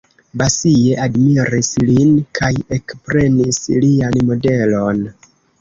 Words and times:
Basie 0.41 0.95
admiris 1.03 1.69
lin 1.89 2.15
kaj 2.39 2.51
ekprenis 2.79 3.63
lian 3.85 4.21
modelon. 4.31 5.09